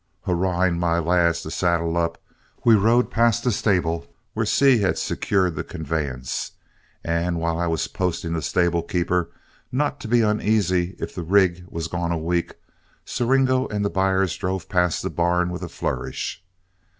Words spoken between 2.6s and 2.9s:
we